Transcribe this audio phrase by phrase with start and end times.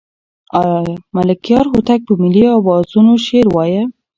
[0.59, 0.77] آیا
[1.15, 3.83] ملکیار هوتک په ملي اوزانو شعر وایه؟